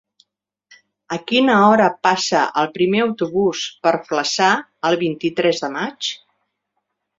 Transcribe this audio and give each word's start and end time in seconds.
A 1.15 1.19
quina 1.31 1.57
hora 1.65 1.89
passa 2.07 2.41
el 2.63 2.71
primer 2.79 3.03
autobús 3.05 3.63
per 3.85 3.93
Flaçà 4.09 4.49
el 4.91 5.01
vint-i-tres 5.05 5.65
de 5.67 5.73
maig? 5.79 6.13